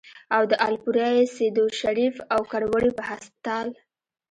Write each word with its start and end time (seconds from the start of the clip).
او 0.35 0.41
د 0.51 0.53
الپورۍ، 0.67 1.17
سېدو 1.35 1.65
شريف، 1.79 2.15
او 2.33 2.41
کروړې 2.51 2.91
پۀ 2.97 3.03
هسپتال 3.09 3.67